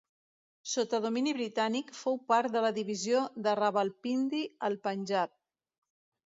Sota 0.69 0.99
domini 1.01 1.33
britànic 1.39 1.93
fou 1.97 2.17
part 2.31 2.55
de 2.55 2.63
la 2.67 2.71
divisió 2.79 3.21
de 3.49 3.55
Rawalpindi 3.61 4.41
al 4.71 4.81
Panjab. 4.89 5.37